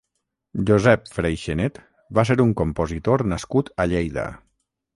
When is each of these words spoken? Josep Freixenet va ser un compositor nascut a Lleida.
Josep 0.69 1.03
Freixenet 1.17 1.77
va 2.19 2.25
ser 2.31 2.39
un 2.47 2.55
compositor 2.63 3.27
nascut 3.35 3.73
a 3.85 3.91
Lleida. 3.93 4.29